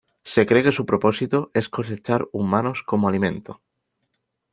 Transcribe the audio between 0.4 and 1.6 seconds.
cree que su propósito